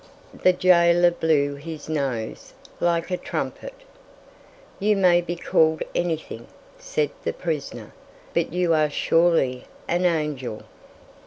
The 0.33 0.51
jailer 0.51 1.11
blew 1.11 1.53
his 1.53 1.87
nose 1.87 2.53
like 2.79 3.11
a 3.11 3.17
trumpet. 3.17 3.75
"You 4.79 4.95
may 4.97 5.21
be 5.21 5.35
called 5.35 5.83
anything," 5.93 6.47
said 6.79 7.11
the 7.23 7.33
prisoner, 7.33 7.93
"but 8.33 8.51
you 8.51 8.73
are 8.73 8.89
surely 8.89 9.65
an 9.87 10.05
angel." 10.05 10.63